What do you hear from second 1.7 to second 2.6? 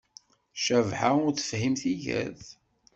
tigert